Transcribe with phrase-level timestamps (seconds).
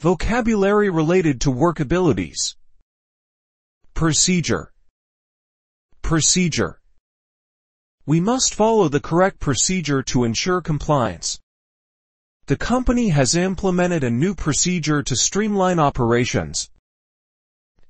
[0.00, 2.54] Vocabulary related to workabilities.
[3.94, 4.72] Procedure.
[6.02, 6.78] Procedure.
[8.06, 11.40] We must follow the correct procedure to ensure compliance.
[12.46, 16.70] The company has implemented a new procedure to streamline operations.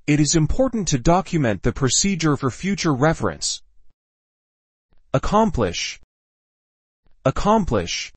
[0.07, 3.61] It is important to document the procedure for future reference.
[5.13, 6.01] Accomplish.
[7.27, 8.15] Accomplish.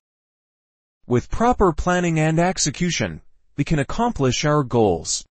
[1.06, 3.20] With proper planning and execution,
[3.62, 5.24] we can accomplish our goals.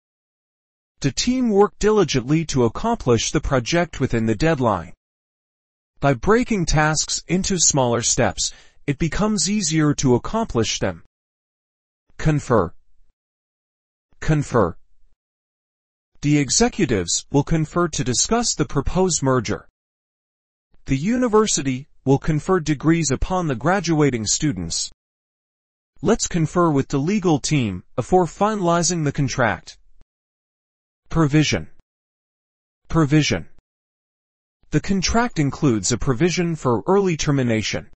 [1.02, 4.94] The team worked diligently to accomplish the project within the deadline.
[6.00, 8.54] By breaking tasks into smaller steps,
[8.88, 11.04] it becomes easier to accomplish them.
[12.18, 12.74] Confer.
[14.22, 14.78] Confer.
[16.22, 19.68] The executives will confer to discuss the proposed merger.
[20.86, 24.90] The university will confer degrees upon the graduating students.
[26.04, 29.78] Let's confer with the legal team before finalizing the contract.
[31.10, 31.70] Provision.
[32.88, 33.48] Provision.
[34.72, 37.92] The contract includes a provision for early termination.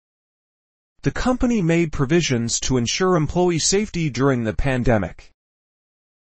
[1.02, 5.30] The company made provisions to ensure employee safety during the pandemic.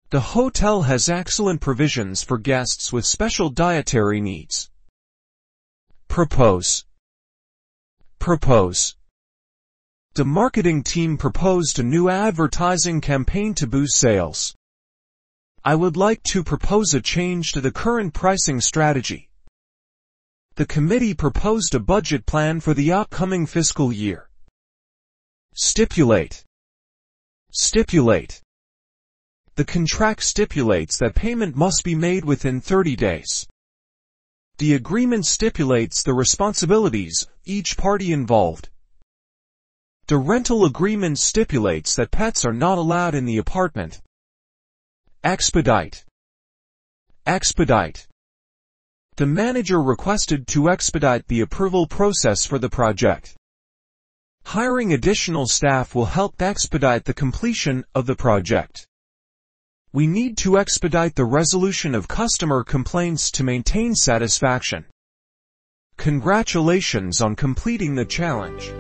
[0.09, 4.71] The hotel has excellent provisions for guests with special dietary needs.
[6.09, 6.87] Propose.
[8.19, 8.97] Propose.
[10.17, 14.55] The marketing team proposed a new advertising campaign to boost sales.
[15.63, 19.29] I would like to propose a change to the current pricing strategy.
[20.55, 24.31] The committee proposed a budget plan for the upcoming fiscal year.
[25.55, 26.45] Stipulate.
[27.53, 28.41] Stipulate.
[29.57, 33.47] The contract stipulates that payment must be made within 30 days.
[34.57, 38.71] The agreement stipulates the responsibilities each party involved.
[40.09, 44.01] The rental agreement stipulates that pets are not allowed in the apartment.
[45.25, 46.05] Expedite.
[47.27, 48.07] Expedite.
[49.17, 53.35] The manager requested to expedite the approval process for the project.
[54.45, 58.87] Hiring additional staff will help expedite the completion of the project.
[59.93, 64.85] We need to expedite the resolution of customer complaints to maintain satisfaction.
[65.97, 68.71] Congratulations on completing the challenge.